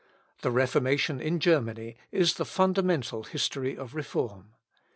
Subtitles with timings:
[0.41, 4.55] The Reformation in Germany is the fundamental history of reform.